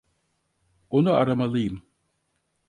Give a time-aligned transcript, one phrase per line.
[0.89, 1.83] Onu aramalıyım.